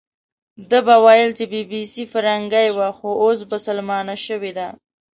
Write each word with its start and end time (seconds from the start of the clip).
ده 0.69 0.79
به 0.87 0.95
ویل 1.05 1.31
چې 1.37 1.45
بي 1.51 1.61
بي 1.69 1.81
سي 1.93 2.03
فیرنګۍ 2.11 2.67
وه، 2.75 2.87
خو 2.97 3.09
اوس 3.23 3.39
بسلمانه 3.51 4.15
شوې 4.25 4.51
ده. 4.57 4.67